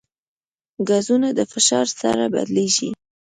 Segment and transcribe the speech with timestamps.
[0.87, 2.89] ګازونه د فشار سره بدلېږي.